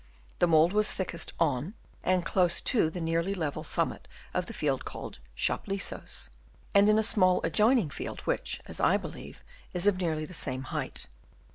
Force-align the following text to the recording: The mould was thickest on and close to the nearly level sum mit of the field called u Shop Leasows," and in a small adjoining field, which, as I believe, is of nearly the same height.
The 0.39 0.47
mould 0.47 0.73
was 0.73 0.91
thickest 0.91 1.31
on 1.39 1.75
and 2.03 2.25
close 2.25 2.59
to 2.61 2.89
the 2.89 2.99
nearly 2.99 3.35
level 3.35 3.63
sum 3.63 3.89
mit 3.89 4.07
of 4.33 4.47
the 4.47 4.51
field 4.53 4.83
called 4.83 5.17
u 5.17 5.21
Shop 5.35 5.67
Leasows," 5.67 6.29
and 6.73 6.89
in 6.89 6.97
a 6.97 7.03
small 7.03 7.39
adjoining 7.43 7.91
field, 7.91 8.21
which, 8.21 8.61
as 8.65 8.79
I 8.79 8.97
believe, 8.97 9.43
is 9.75 9.85
of 9.85 9.97
nearly 9.99 10.25
the 10.25 10.33
same 10.33 10.63
height. 10.63 11.05